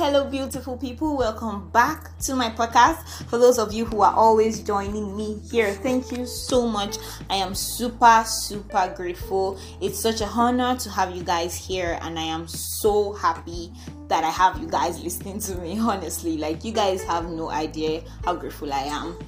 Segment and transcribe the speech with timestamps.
[0.00, 1.14] hello, beautiful people.
[1.14, 3.04] Welcome back to my podcast.
[3.28, 6.96] For those of you who are always joining me here, thank you so much.
[7.28, 9.60] I am super, super grateful.
[9.82, 13.74] It's such a honor to have you guys here, and I am so happy
[14.08, 15.78] that I have you guys listening to me.
[15.78, 19.18] Honestly, like, you guys have no idea how grateful I am.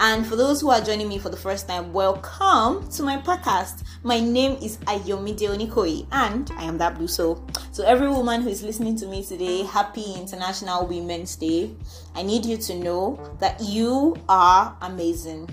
[0.00, 3.82] And for those who are joining me for the first time, welcome to my podcast.
[4.04, 7.44] My name is Ayomide Onikoi, and I am that blue soul.
[7.72, 11.74] So, every woman who is listening to me today, happy International Women's Day.
[12.14, 15.50] I need you to know that you are amazing.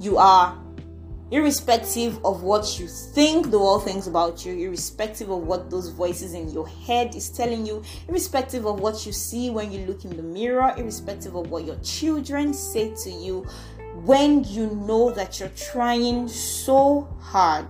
[0.00, 0.58] You are
[1.30, 6.34] irrespective of what you think the world thinks about you, irrespective of what those voices
[6.34, 10.16] in your head is telling you, irrespective of what you see when you look in
[10.16, 13.46] the mirror, irrespective of what your children say to you,
[14.04, 17.66] when you know that you're trying so hard,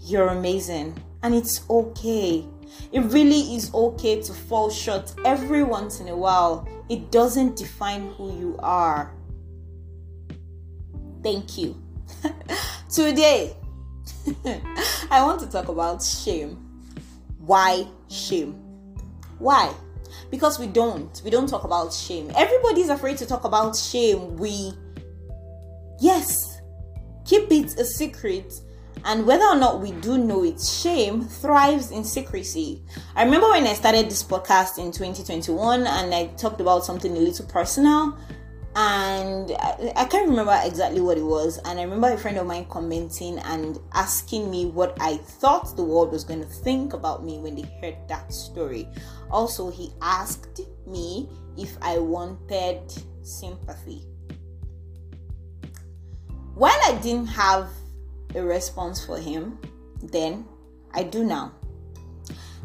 [0.00, 0.94] you're amazing.
[1.22, 2.44] And it's okay.
[2.92, 6.68] It really is okay to fall short every once in a while.
[6.90, 9.14] It doesn't define who you are.
[11.22, 11.82] Thank you.
[12.90, 13.56] Today,
[15.10, 16.56] I want to talk about shame.
[17.38, 18.52] Why shame?
[19.38, 19.72] Why?
[20.30, 21.20] Because we don't.
[21.24, 22.30] We don't talk about shame.
[22.36, 24.36] Everybody's afraid to talk about shame.
[24.36, 24.72] We
[26.00, 26.60] Yes,
[27.24, 28.52] keep it a secret.
[29.04, 32.82] And whether or not we do know it, shame thrives in secrecy.
[33.14, 37.20] I remember when I started this podcast in 2021 and I talked about something a
[37.20, 38.18] little personal,
[38.74, 41.58] and I, I, can't remember exactly what it was.
[41.64, 45.84] And I remember a friend of mine commenting and asking me what I thought the
[45.84, 48.86] world was going to think about me when they heard that story.
[49.30, 52.82] Also, he asked me if I wanted
[53.22, 54.04] sympathy.
[56.56, 57.68] While I didn't have
[58.34, 59.58] a response for him
[60.02, 60.46] then,
[60.90, 61.52] I do now.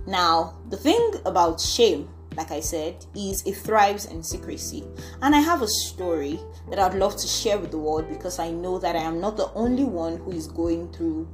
[0.08, 4.86] Now, the thing about shame, like I said, is it thrives in secrecy.
[5.22, 8.50] And I have a story that I'd love to share with the world because I
[8.50, 11.28] know that I am not the only one who is going through,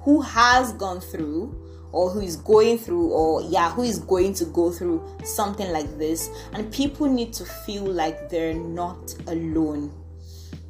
[0.00, 1.58] who has gone through,
[1.92, 5.96] or who is going through, or yeah, who is going to go through something like
[5.96, 6.28] this.
[6.52, 9.94] And people need to feel like they're not alone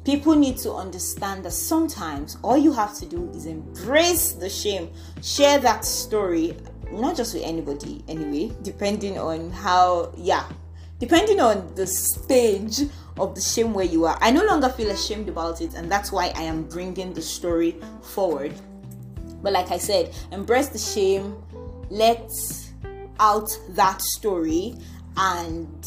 [0.03, 4.89] people need to understand that sometimes all you have to do is embrace the shame,
[5.21, 6.57] share that story,
[6.91, 10.45] not just with anybody anyway, depending on how, yeah,
[10.99, 12.81] depending on the stage
[13.19, 14.17] of the shame where you are.
[14.21, 17.75] I no longer feel ashamed about it, and that's why I am bringing the story
[18.01, 18.53] forward.
[19.41, 21.35] But like I said, embrace the shame,
[21.89, 22.29] let
[23.19, 24.75] out that story,
[25.15, 25.85] and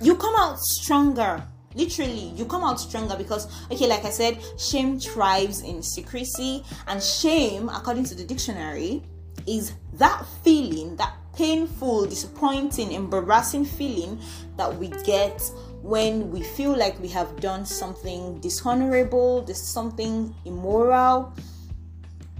[0.00, 1.42] you come out stronger
[1.74, 7.02] literally you come out stronger because okay like i said shame thrives in secrecy and
[7.02, 9.02] shame according to the dictionary
[9.46, 14.18] is that feeling that painful disappointing embarrassing feeling
[14.56, 15.42] that we get
[15.82, 21.32] when we feel like we have done something dishonorable there's something immoral.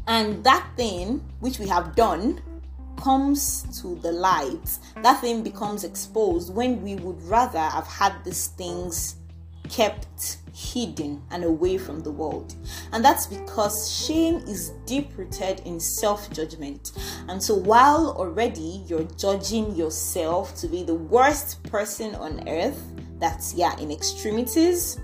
[0.06, 2.42] And that thing which we have done
[3.02, 4.78] comes to the light.
[5.02, 9.16] That thing becomes exposed when we would rather have had these things
[9.69, 12.54] kept hidden and away from the world.
[12.92, 16.92] And that's because shame is deep rooted in self judgment.
[17.28, 22.80] And so, while already you're judging yourself to be the worst person on earth,
[23.19, 25.00] that's, yeah, in extremities,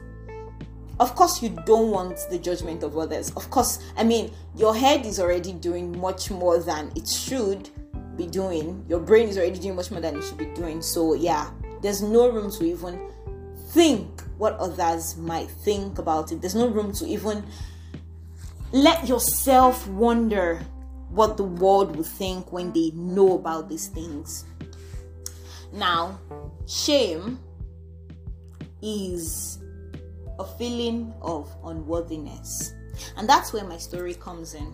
[0.98, 3.31] of course, you don't want the judgment of others.
[3.31, 7.71] Of course, I mean, your head is already doing much more than it should
[8.16, 10.82] be doing, your brain is already doing much more than it should be doing.
[10.82, 11.50] So, yeah,
[11.81, 13.10] there's no room to even
[13.69, 16.41] think what others might think about it.
[16.41, 17.45] There's no room to even
[18.73, 20.62] let yourself wonder
[21.11, 24.47] what the world will think when they know about these things.
[25.75, 26.19] Now,
[26.67, 27.39] shame
[28.81, 29.59] is
[30.39, 32.72] a feeling of unworthiness.
[33.19, 34.72] And that's where my story comes in.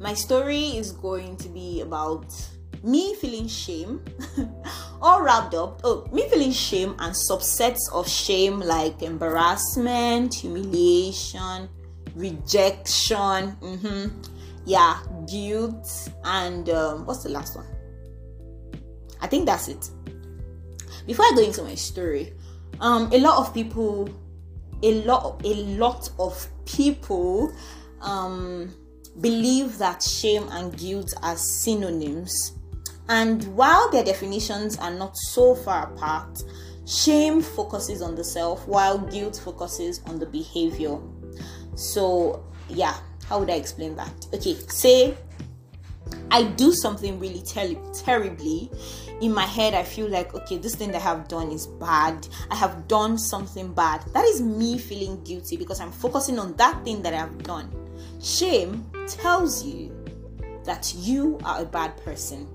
[0.00, 2.34] My story is going to be about
[2.82, 4.04] me feeling shame,
[5.00, 5.80] all wrapped up.
[5.84, 11.68] Oh, me feeling shame and subsets of shame like embarrassment, humiliation,
[12.14, 14.22] rejection, mm-hmm.
[14.64, 14.98] yeah,
[15.30, 17.66] guilt, and um, what's the last one?
[19.20, 19.90] I think that's it.
[21.06, 22.32] Before I go into my story,
[22.80, 24.08] um, a lot of people,
[24.82, 27.52] a lot, a lot of people,
[28.00, 28.74] um,
[29.20, 32.52] believe that shame and guilt are synonyms
[33.08, 36.42] and while their definitions are not so far apart,
[36.86, 40.98] shame focuses on the self while guilt focuses on the behavior.
[41.74, 42.96] So, yeah,
[43.28, 44.26] how would I explain that?
[44.34, 45.16] Okay, say
[46.30, 48.70] I do something really ter- terribly,
[49.20, 52.28] in my head, I feel like, okay, this thing that I have done is bad.
[52.50, 54.04] I have done something bad.
[54.12, 57.70] That is me feeling guilty because I'm focusing on that thing that I have done.
[58.20, 59.94] Shame tells you
[60.64, 62.46] that you are a bad person.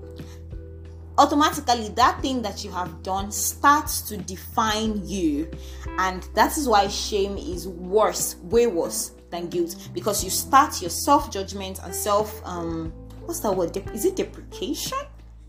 [1.18, 5.50] Automatically, that thing that you have done starts to define you,
[5.98, 10.90] and that is why shame is worse, way worse than guilt because you start your
[10.90, 12.92] self judgment and self um
[13.24, 13.76] what's that word?
[13.92, 14.98] Is it deprecation?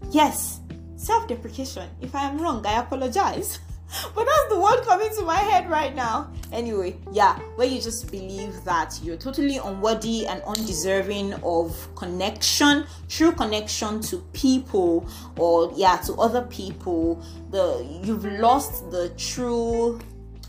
[0.10, 0.62] Yes,
[0.96, 1.90] self deprecation.
[2.02, 3.60] If I am wrong, I apologize.
[4.16, 6.32] but that's the word coming to my head right now.
[6.52, 13.32] Anyway, yeah, where you just believe that you're totally unworthy and undeserving of connection, true
[13.32, 15.08] connection to people
[15.38, 17.24] or yeah, to other people.
[17.52, 20.00] The you've lost the true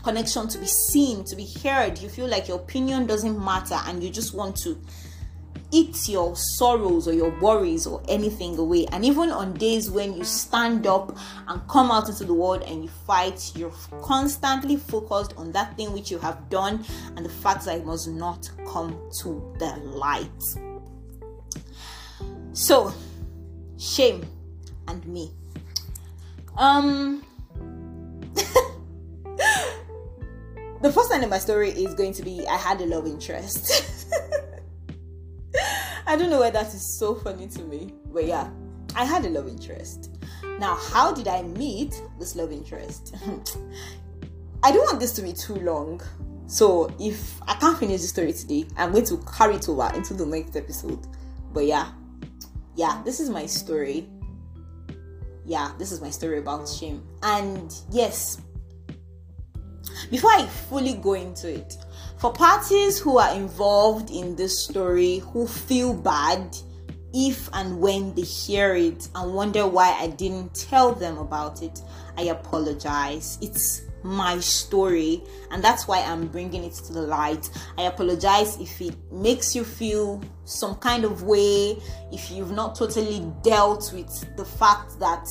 [0.03, 1.99] connection to be seen, to be heard.
[1.99, 4.79] You feel like your opinion doesn't matter and you just want to
[5.71, 8.85] eat your sorrows or your worries or anything away.
[8.91, 11.17] And even on days when you stand up
[11.47, 15.91] and come out into the world and you fight, you're constantly focused on that thing
[15.93, 16.85] which you have done
[17.15, 20.29] and the fact that it must not come to the light.
[22.53, 22.93] So,
[23.77, 24.25] shame
[24.87, 25.31] and me.
[26.57, 27.25] Um,
[30.81, 33.91] the first line in my story is going to be I had a love interest.
[36.07, 38.49] I don't know why that is so funny to me, but yeah,
[38.95, 40.11] I had a love interest.
[40.59, 43.15] Now, how did I meet this love interest?
[44.63, 46.01] I don't want this to be too long,
[46.47, 50.13] so if I can't finish the story today, I'm going to carry it over into
[50.13, 51.07] the next episode.
[51.51, 51.91] But yeah,
[52.75, 54.07] yeah, this is my story.
[55.45, 57.03] Yeah, this is my story about shame.
[57.23, 58.41] And yes,
[60.09, 61.77] before I fully go into it,
[62.25, 66.57] for parties who are involved in this story who feel bad
[67.13, 71.83] if and when they hear it and wonder why I didn't tell them about it,
[72.17, 73.37] I apologize.
[73.43, 77.47] It's my story and that's why I'm bringing it to the light.
[77.77, 81.77] I apologize if it makes you feel some kind of way,
[82.11, 85.27] if you've not totally dealt with the fact that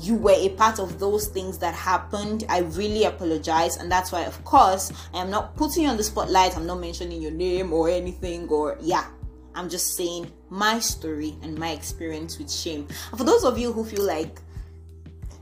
[0.00, 2.44] you were a part of those things that happened.
[2.48, 6.04] I really apologize, and that's why, of course, I am not putting you on the
[6.04, 6.56] spotlight.
[6.56, 9.06] I'm not mentioning your name or anything, or yeah,
[9.54, 12.86] I'm just saying my story and my experience with shame.
[13.10, 14.40] And for those of you who feel like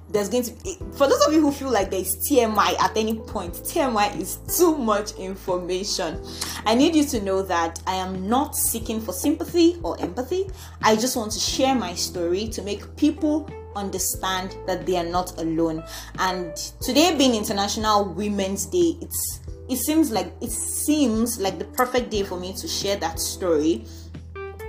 [0.09, 3.19] there's going to be, for those of you who feel like there's TMI at any
[3.19, 6.25] point, TMI is too much information.
[6.65, 10.49] I need you to know that I am not seeking for sympathy or empathy.
[10.83, 15.39] I just want to share my story to make people understand that they are not
[15.41, 15.83] alone.
[16.19, 22.11] And today being International Women's Day, it's it seems like it seems like the perfect
[22.11, 23.85] day for me to share that story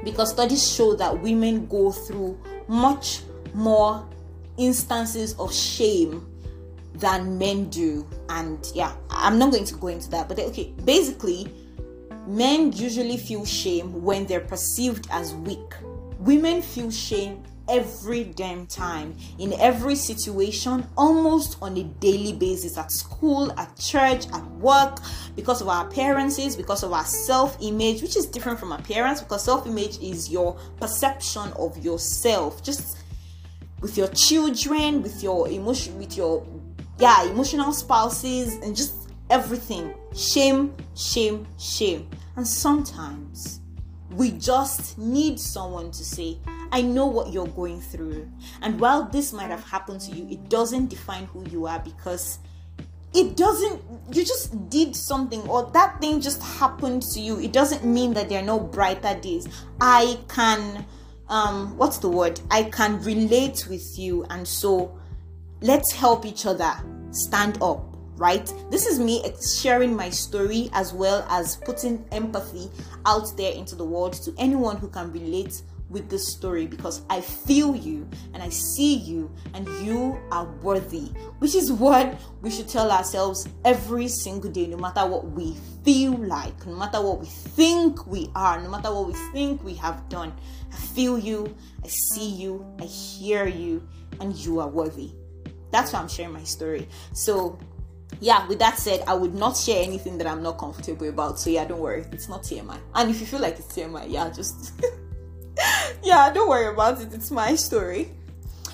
[0.03, 3.21] because studies show that women go through much
[3.53, 4.07] more
[4.57, 6.25] instances of shame
[6.93, 11.51] than men do and yeah i'm not going to go into that but okay basically
[12.25, 15.73] men usually feel shame when they're perceived as weak
[16.19, 22.91] women feel shame every damn time in every situation almost on a daily basis at
[22.91, 24.99] school at church at work
[25.35, 29.97] because of our appearances because of our self-image which is different from appearance because self-image
[29.99, 32.63] is your perception of yourself.
[32.63, 32.97] Just
[33.81, 36.45] with your children with your emotion with your
[36.99, 39.93] yeah emotional spouses and just everything.
[40.15, 42.09] Shame shame shame.
[42.35, 43.61] And sometimes
[44.15, 46.37] we just need someone to say
[46.71, 48.29] I know what you're going through.
[48.61, 52.39] And while this might have happened to you, it doesn't define who you are because
[53.13, 53.81] it doesn't,
[54.11, 57.39] you just did something or that thing just happened to you.
[57.39, 59.47] It doesn't mean that there are no brighter days.
[59.79, 60.85] I can,
[61.29, 62.41] um, what's the word?
[62.51, 64.25] I can relate with you.
[64.29, 64.99] And so
[65.61, 66.73] let's help each other
[67.11, 68.51] stand up right?
[68.69, 69.23] This is me
[69.61, 72.69] sharing my story as well as putting empathy
[73.05, 77.21] out there into the world to anyone who can relate with this story because I
[77.21, 82.67] feel you and I see you and you are worthy, which is what we should
[82.67, 87.27] tell ourselves every single day, no matter what we feel like, no matter what we
[87.27, 90.33] think we are, no matter what we think we have done.
[90.71, 93.87] I feel you, I see you, I hear you,
[94.19, 95.11] and you are worthy.
[95.71, 96.87] That's why I'm sharing my story.
[97.13, 97.59] So,
[98.19, 101.39] yeah, with that said, I would not share anything that I'm not comfortable about.
[101.39, 102.77] So, yeah, don't worry, it's not TMI.
[102.93, 104.73] And if you feel like it's TMI, yeah, just.
[106.03, 107.13] yeah, don't worry about it.
[107.13, 108.11] It's my story.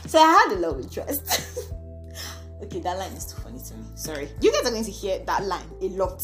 [0.08, 1.72] So I had a love interest.
[2.64, 3.86] okay, that line is too funny to me.
[3.96, 4.30] Sorry.
[4.42, 6.24] You guys are going to hear that line a lot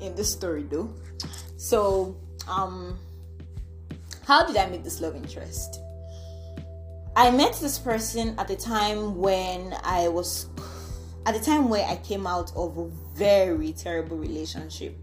[0.00, 0.94] in this story though.
[1.56, 2.16] So,
[2.48, 2.98] um
[4.24, 5.80] how did I meet this love interest?
[7.16, 10.46] I met this person at the time when I was
[11.26, 14.96] at the time where I came out of a very terrible relationship.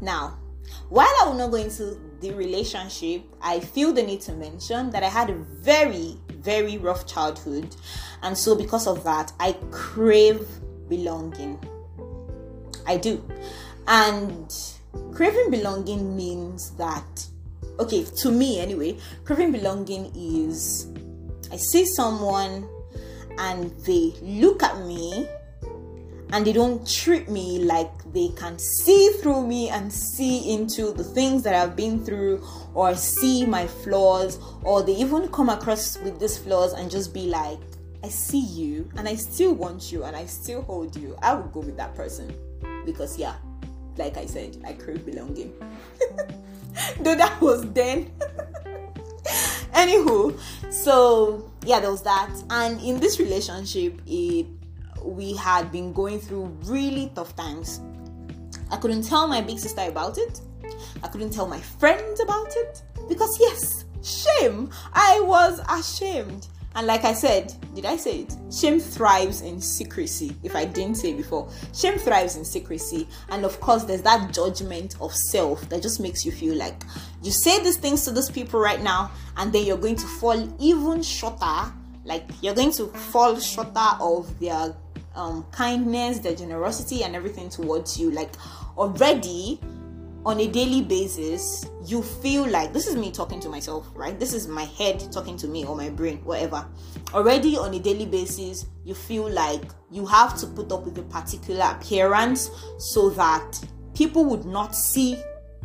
[0.00, 0.38] Now,
[0.88, 5.02] while I will not go into the relationship, I feel the need to mention that
[5.02, 7.74] I had a very, very rough childhood.
[8.22, 10.46] And so, because of that, I crave
[10.88, 11.58] belonging.
[12.86, 13.22] I do.
[13.86, 14.52] And
[15.14, 17.26] craving belonging means that,
[17.78, 20.88] okay, to me anyway, craving belonging is
[21.50, 22.68] I see someone
[23.38, 25.28] and they look at me
[26.32, 31.04] and they don't treat me like they can see through me and see into the
[31.04, 32.42] things that I've been through
[32.74, 37.26] or see my flaws or they even come across with these flaws and just be
[37.26, 37.58] like
[38.02, 41.16] I see you and I still want you and I still hold you.
[41.22, 42.34] I would go with that person
[42.84, 43.34] because yeah,
[43.96, 45.52] like I said, I crave belonging.
[47.00, 48.10] Though that was then.
[49.72, 50.38] Anywho,
[50.72, 52.30] so yeah, there was that.
[52.50, 54.46] And in this relationship, it
[55.02, 57.80] we had been going through really tough times.
[58.70, 60.40] I couldn't tell my big sister about it.
[61.02, 64.70] I couldn't tell my friends about it because yes, shame.
[64.92, 66.46] I was ashamed.
[66.74, 68.36] And like I said, did I say it?
[68.52, 70.34] Shame thrives in secrecy.
[70.42, 73.06] If I didn't say before, shame thrives in secrecy.
[73.30, 76.82] And of course, there's that judgment of self that just makes you feel like
[77.22, 80.52] you say these things to these people right now, and then you're going to fall
[80.58, 81.72] even shorter.
[82.04, 84.74] Like you're going to fall shorter of their
[85.14, 88.10] um, kindness, their generosity, and everything towards you.
[88.10, 88.32] Like
[88.76, 89.60] already
[90.24, 94.18] on a daily basis, you feel like this is me talking to myself, right?
[94.18, 96.66] This is my head talking to me or my brain, whatever.
[97.12, 101.02] Already on a daily basis, you feel like you have to put up with a
[101.02, 103.58] particular appearance so that
[103.94, 105.20] people would not see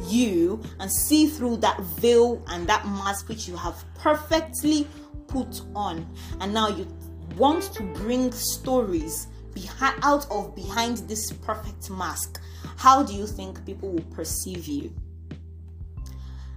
[0.08, 4.88] you and see through that veil and that mask which you have perfectly
[5.28, 6.08] put on.
[6.40, 6.88] And now you
[7.36, 12.40] want to bring stories behind out of behind this perfect mask
[12.77, 14.93] how do you think people will perceive you?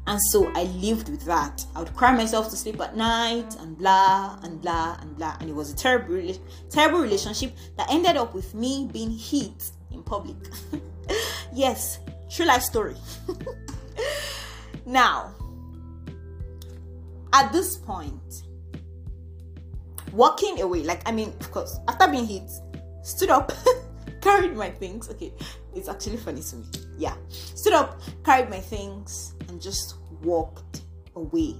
[0.07, 1.65] And so i lived with that.
[1.75, 5.37] I would cry myself to sleep at night and blah and blah and blah.
[5.41, 6.35] And it was a terrible
[6.69, 10.37] terrible relationship that ended up with me being hit in public.
[11.53, 11.99] Yes
[12.31, 12.95] true life story.
[14.87, 15.35] Now
[17.33, 18.45] at this point
[20.13, 22.51] walking away like i mean of course after being hit
[23.03, 23.53] stood up,
[24.21, 25.09] carried my things.
[25.11, 25.33] Okay,
[25.75, 26.65] it's actually funny to me.
[26.99, 30.83] Yeah, stood up, carried my things, and just walked
[31.17, 31.55] away,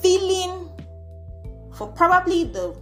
[0.00, 0.68] feeling
[1.74, 2.76] for probably the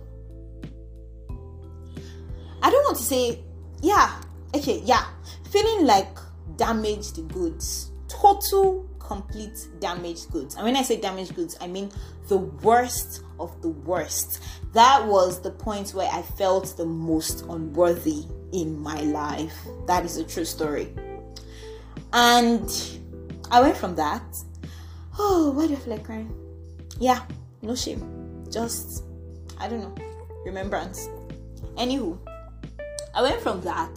[2.63, 3.45] I don't want to say,
[3.83, 4.21] yeah,
[4.55, 5.05] okay, yeah,
[5.51, 6.17] feeling like
[6.57, 10.57] damaged goods, total complete damaged goods.
[10.57, 11.91] And when I say damaged goods, I mean
[12.29, 14.43] the worst of the worst.
[14.73, 19.57] That was the point where I felt the most unworthy in my life.
[19.87, 20.93] That is a true story.
[22.13, 22.71] And
[23.51, 24.23] I went from that.
[25.19, 26.33] Oh, why do I feel like crying?
[26.99, 27.23] Yeah,
[27.63, 28.45] no shame.
[28.51, 29.05] Just,
[29.59, 29.95] I don't know,
[30.45, 31.09] remembrance.
[31.77, 32.19] Anywho,
[33.15, 33.91] I went from that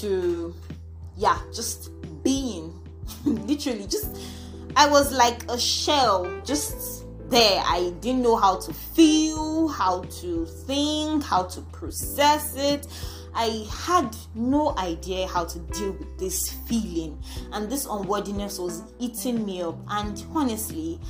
[0.00, 0.54] to,
[1.16, 1.90] yeah, just
[2.22, 2.65] being
[3.46, 4.16] literally just
[4.76, 7.62] I was like a shell, just there.
[7.64, 12.86] I didn't know how to feel, how to think, how to process it.
[13.34, 17.18] I had no idea how to deal with this feeling,
[17.52, 19.78] and this unworthiness was eating me up.
[19.88, 21.00] And honestly,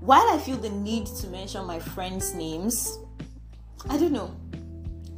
[0.00, 2.98] while I feel the need to mention my friends' names,
[3.88, 4.34] I don't know.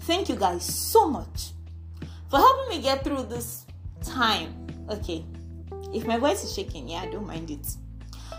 [0.00, 1.52] Thank you guys so much
[2.30, 3.66] for helping me get through this
[4.02, 4.66] time.
[4.88, 5.24] Okay,
[5.92, 7.66] if my voice is shaking, yeah, I don't mind it.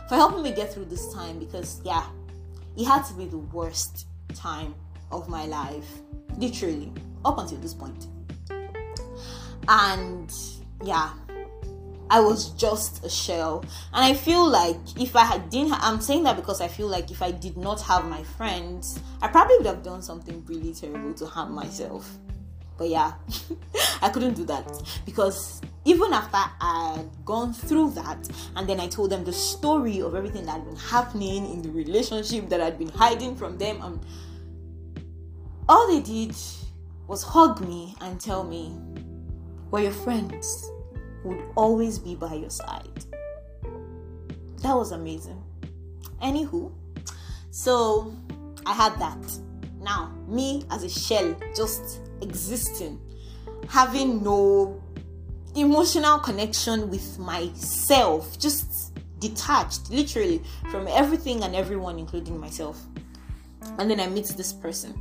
[0.08, 2.06] For helping me get through this time because, yeah,
[2.78, 4.74] it had to be the worst time
[5.12, 5.88] of my life,
[6.38, 6.92] literally,
[7.26, 8.08] up until this point.
[9.68, 10.32] And
[10.84, 11.14] yeah,
[12.10, 13.64] I was just a shell.
[13.94, 16.88] And I feel like if I had didn't ha- I'm saying that because I feel
[16.88, 20.74] like if I did not have my friends, I probably would have done something really
[20.74, 22.10] terrible to harm myself.
[22.78, 23.14] But yeah,
[24.02, 24.66] I couldn't do that
[25.06, 30.04] because even after I had gone through that, and then I told them the story
[30.04, 33.82] of everything that had been happening in the relationship that I'd been hiding from them,
[33.82, 34.00] and
[35.68, 36.36] all they did
[37.08, 38.78] was hug me and tell me,
[39.72, 40.70] We're your friends,
[41.24, 43.06] would always be by your side.
[44.62, 45.42] That was amazing.
[46.22, 46.72] Anywho,
[47.50, 48.16] so
[48.64, 49.40] I had that.
[49.82, 53.02] Now, me as a shell, just existing,
[53.68, 54.80] having no
[55.56, 60.42] emotional connection with myself, just detached literally
[60.72, 62.82] from everything and everyone, including myself.
[63.78, 65.00] And then I meet this person.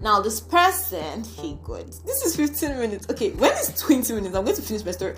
[0.00, 3.06] Now, this person, hey God, this is 15 minutes.
[3.08, 5.14] Okay, when is 20 minutes, I'm going to finish my story.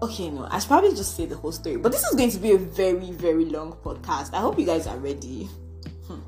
[0.00, 2.38] Okay, no, I should probably just say the whole story, but this is going to
[2.38, 4.34] be a very, very long podcast.
[4.34, 5.48] I hope you guys are ready.
[6.06, 6.20] Hmm.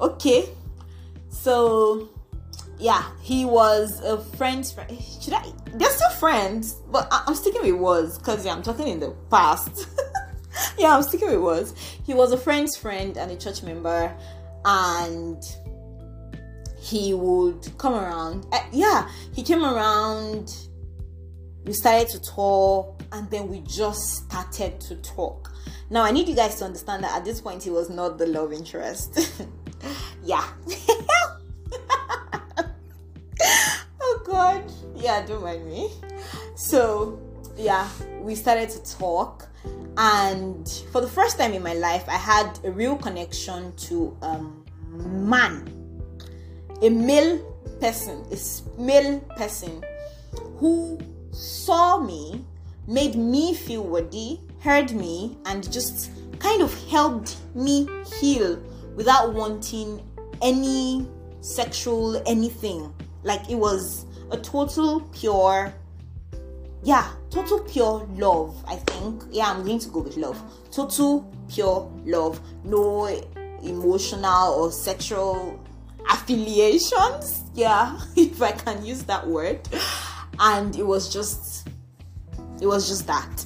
[0.00, 0.48] Okay,
[1.30, 2.08] so
[2.78, 4.90] yeah, he was a friend's friend.
[5.20, 5.44] Should I?
[5.74, 9.14] They're still friends, but I- am sticking with was because yeah, I'm talking in the
[9.30, 9.88] past.
[10.78, 11.74] yeah, I'm sticking with was.
[12.04, 14.14] He was a friend's friend and a church member,
[14.64, 15.42] and
[16.78, 18.46] he would come around.
[18.52, 20.54] Uh, yeah, he came around.
[21.64, 25.52] We started to talk, and then we just started to talk.
[25.88, 28.26] Now, I need you guys to understand that at this point, he was not the
[28.26, 29.40] love interest.
[30.24, 30.46] yeah.
[35.06, 35.88] Yeah, don't mind me.
[36.56, 37.20] So,
[37.56, 37.88] yeah,
[38.22, 39.46] we started to talk,
[39.96, 44.44] and for the first time in my life, I had a real connection to a
[44.90, 45.70] man
[46.82, 47.38] a male
[47.80, 49.84] person, a male person
[50.58, 50.98] who
[51.30, 52.44] saw me,
[52.88, 56.10] made me feel worthy, heard me, and just
[56.40, 58.60] kind of helped me heal
[58.96, 60.02] without wanting
[60.42, 61.08] any
[61.42, 62.92] sexual anything.
[63.22, 65.72] Like it was a total pure,
[66.82, 68.64] yeah, total pure love.
[68.66, 70.40] I think, yeah, I'm going to go with love.
[70.70, 73.06] Total pure love, no
[73.62, 75.60] emotional or sexual
[76.10, 77.42] affiliations.
[77.54, 79.60] Yeah if i can use that word.
[80.38, 81.68] And it was just
[82.60, 83.44] it was just that.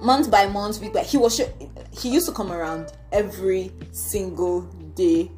[0.00, 1.40] Month by month week by he was
[1.92, 4.62] he used to come around every single
[4.94, 5.30] day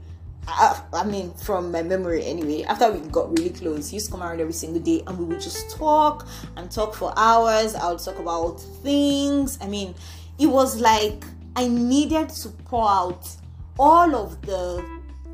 [0.49, 4.13] I, I, mean, from my memory anyway, after we got really close, he used to
[4.13, 6.27] come around every single day and we would just talk
[6.57, 7.75] and talk for hours.
[7.75, 9.59] I would talk about things.
[9.61, 9.95] I mean,
[10.39, 11.25] it was like
[11.57, 13.29] I needed to pour out
[13.79, 14.85] all of the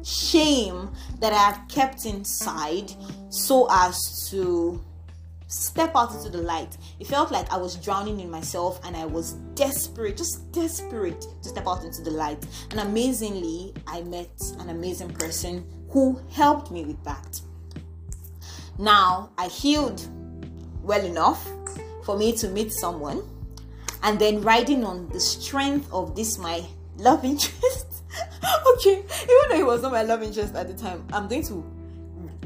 [0.03, 2.93] shame that I had kept inside
[3.29, 4.83] so as to
[5.47, 6.77] step out into the light.
[7.01, 11.49] It felt like I was drowning in myself and I was desperate, just desperate to
[11.49, 12.45] step out into the light.
[12.71, 17.41] And amazingly, I met an amazing person who helped me with that.
[18.79, 20.07] Now, I healed
[20.83, 21.47] well enough
[22.05, 23.23] for me to meet someone
[24.03, 26.65] and then riding on the strength of this my
[26.97, 27.93] love interest
[28.75, 31.65] okay, even though he was not my love interest at the time, I'm going to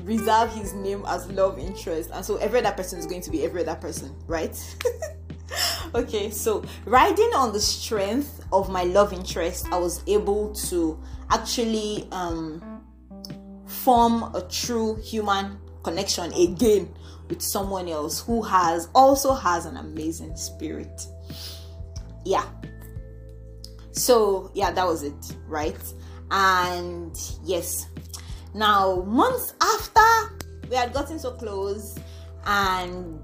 [0.06, 3.44] reserve his name as love interest, and so every other person is going to be
[3.44, 4.56] every other person, right?
[5.94, 10.98] okay, so riding on the strength of my love interest, I was able to
[11.30, 12.82] actually um,
[13.66, 16.94] form a true human connection again
[17.28, 21.06] with someone else who has also has an amazing spirit.
[22.24, 22.44] Yeah,
[23.96, 25.94] so yeah that was it right
[26.30, 27.86] and yes
[28.56, 30.34] now months after
[30.68, 31.98] we had gotten so close
[32.46, 33.20] and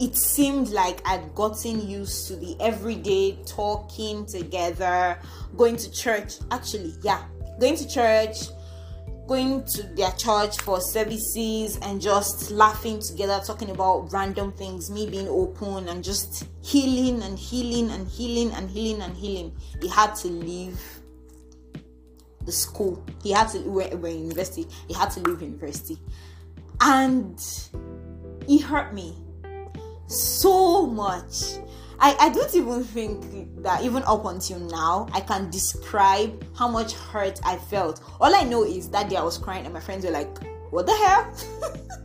[0.00, 5.18] it seemed like I'd gotten used to the everyday talking together,
[5.56, 6.34] going to church.
[6.50, 7.22] Actually, yeah,
[7.60, 8.36] going to church,
[9.26, 15.08] going to their church for services and just laughing together, talking about random things, me
[15.08, 19.52] being open and just healing and healing and healing and healing and healing.
[19.80, 20.80] He had to leave
[22.44, 23.04] the school.
[23.22, 24.66] He had to in university.
[24.88, 25.98] He had to leave university.
[26.80, 27.38] And
[28.46, 29.16] he hurt me
[30.06, 31.58] so much
[31.98, 36.92] I, I don't even think that even up until now I can describe how much
[36.92, 38.02] hurt I felt.
[38.20, 40.38] All I know is that day I was crying and my friends were like,
[40.70, 41.32] What the hell?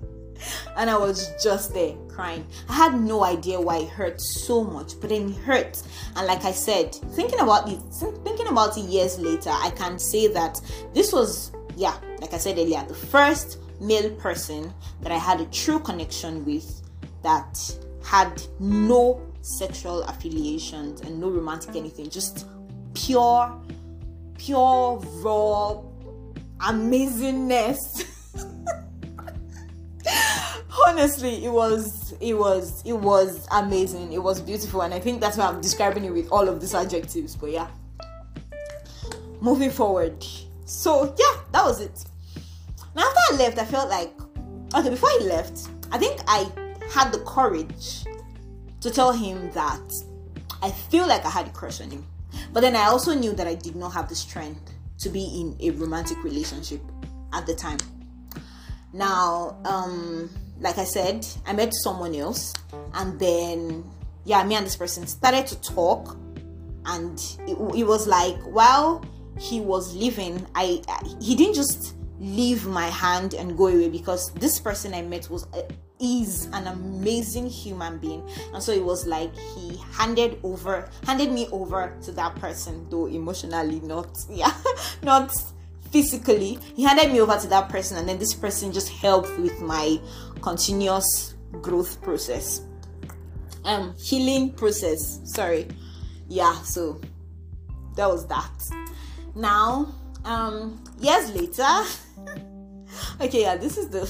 [0.77, 2.45] and I was just there crying.
[2.67, 5.81] I had no idea why it hurt so much, but it hurt.
[6.15, 7.79] And like I said, thinking about it,
[8.23, 10.59] thinking about it years later, I can say that
[10.93, 15.45] this was, yeah, like I said earlier, the first male person that I had a
[15.45, 16.81] true connection with
[17.23, 22.45] that had no sexual affiliations and no romantic anything just
[22.93, 23.55] pure
[24.38, 25.81] pure raw
[26.59, 28.03] amazingness
[30.87, 35.37] honestly it was it was it was amazing it was beautiful and i think that's
[35.37, 37.67] why i'm describing it with all of these adjectives but yeah
[39.41, 40.23] moving forward
[40.65, 42.05] so yeah that was it
[42.95, 44.11] now after i left i felt like
[44.75, 46.49] okay before he left i think i
[46.91, 48.05] had the courage
[48.81, 49.81] to tell him that
[50.61, 52.05] I feel like I had a crush on him.
[52.51, 55.55] But then I also knew that I did not have the strength to be in
[55.61, 56.81] a romantic relationship
[57.33, 57.77] at the time.
[58.91, 60.29] Now, um,
[60.60, 62.54] like I said, I met someone else,
[62.93, 63.89] and then
[64.26, 66.17] yeah, me and this person started to talk
[66.86, 69.04] and it, it was like while
[69.38, 70.82] he was leaving i
[71.22, 75.45] he didn't just leave my hand and go away because this person i met was
[75.54, 75.62] uh,
[76.00, 78.24] is an amazing human being.
[78.54, 83.08] And so it was like he handed over handed me over to that person though
[83.08, 84.54] emotionally not yeah
[85.04, 85.32] not
[85.91, 86.60] physically.
[86.76, 90.00] He handed me over to that person and then this person just helped with my
[90.41, 92.62] continuous growth process.
[93.65, 95.19] Um healing process.
[95.25, 95.67] Sorry.
[96.28, 96.99] Yeah so
[97.95, 98.52] that was that.
[99.36, 99.93] Now
[100.25, 101.84] um years later
[103.21, 104.10] okay yeah this is the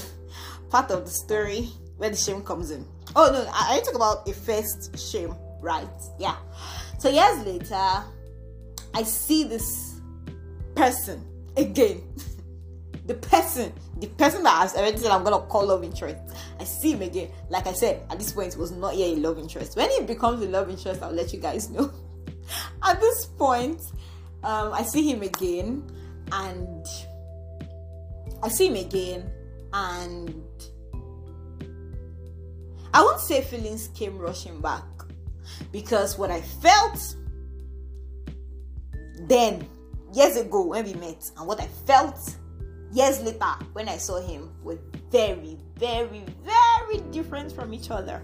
[0.70, 2.84] part of the story where the shame comes in.
[3.16, 5.88] Oh no i, I talk about a first shame right?
[6.18, 6.36] Yeah.
[6.98, 8.04] So years later
[8.94, 10.00] i see this
[10.74, 11.24] person
[11.56, 12.02] again
[13.10, 16.16] the person the person that has already said i'm gonna call love interest
[16.60, 17.28] i see him again.
[17.48, 19.76] Like i said at this point it was not yet a love interest.
[19.76, 21.90] When it becomes a love interest i'll let you guys know.
[22.84, 23.80] At this point
[24.44, 25.82] um, i see him again
[26.30, 26.86] and
[28.44, 29.28] i see him again
[29.72, 30.44] and
[32.94, 34.84] i won't say feelings came rushing back
[35.72, 37.16] because what i felt
[39.22, 39.66] then
[40.14, 42.36] years ago when we met and what i felt
[42.92, 44.78] years later when I saw him were
[45.10, 48.22] very, very, very different from each other.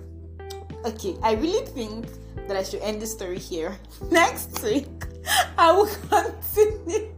[0.84, 2.06] Okay, I really think
[2.46, 3.76] that I should end the story here.
[4.10, 4.86] Next week,
[5.58, 7.12] I will continue.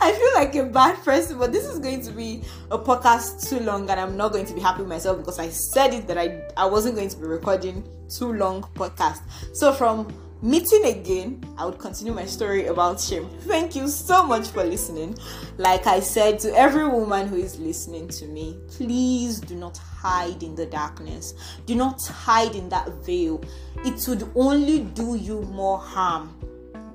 [0.00, 3.60] I feel like a bad person, but this is going to be a podcast too
[3.60, 6.18] long, and I'm not going to be happy with myself because I said it that
[6.18, 9.22] I I wasn't going to be recording too long podcast.
[9.54, 13.28] So from meeting again, I would continue my story about shame.
[13.42, 15.16] Thank you so much for listening.
[15.56, 20.42] Like I said to every woman who is listening to me, please do not hide
[20.42, 21.34] in the darkness.
[21.64, 23.42] Do not hide in that veil.
[23.84, 26.36] It would only do you more harm.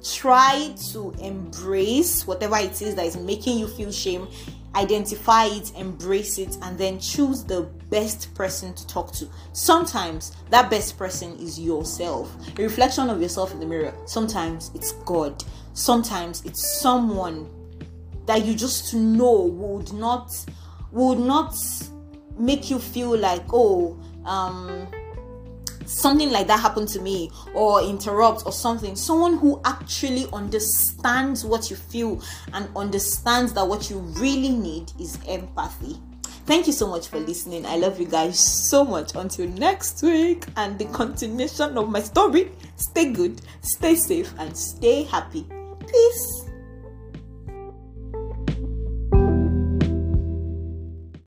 [0.03, 4.27] Try to embrace whatever it is that is making you feel shame
[4.75, 9.27] identify it, embrace it, and then choose the best person to talk to.
[9.53, 13.93] Sometimes that best person is yourself, a reflection of yourself in the mirror.
[14.05, 17.49] Sometimes it's God, sometimes it's someone
[18.25, 20.35] that you just know would not
[20.91, 21.55] would not
[22.37, 24.87] make you feel like oh um
[25.87, 28.95] something like that happened to me or interrupt or something.
[28.95, 32.21] Someone who actually understands what you feel
[32.53, 35.99] and understands that what you really need is empathy.
[36.45, 37.65] Thank you so much for listening.
[37.65, 39.15] I love you guys so much.
[39.15, 45.03] Until next week and the continuation of my story stay good stay safe and stay
[45.03, 45.45] happy.
[45.85, 46.46] Peace